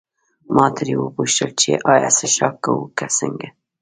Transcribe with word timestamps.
ما 0.55 0.65
ترې 0.75 0.95
وپوښتل 0.97 1.49
چې 1.61 1.71
ایا 1.91 2.09
څښاک 2.17 2.55
کوو 2.63 2.91
که 2.97 3.05
څنګه. 3.17 3.47